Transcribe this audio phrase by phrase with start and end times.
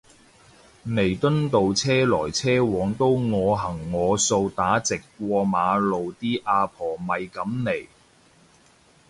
[0.83, 7.85] 彌敦道車來車往都我行我素打直過馬路啲阿婆咪噉嚟